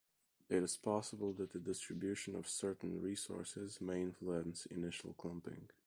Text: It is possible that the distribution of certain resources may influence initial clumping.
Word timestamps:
It 0.49 0.63
is 0.63 0.77
possible 0.77 1.31
that 1.33 1.51
the 1.53 1.59
distribution 1.59 2.35
of 2.35 2.49
certain 2.49 3.03
resources 3.03 3.79
may 3.79 4.01
influence 4.01 4.65
initial 4.65 5.13
clumping. 5.13 5.69